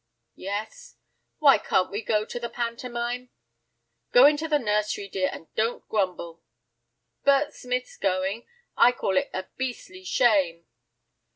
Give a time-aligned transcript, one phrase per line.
[0.33, 0.95] "Yes."
[1.37, 3.29] "Why can't we go to the pantomime?"
[4.11, 6.41] "Go into the nursery, dear, and don't grumble."
[7.23, 8.47] "Bert Smith's going.
[8.75, 10.65] I call it a beastly shame."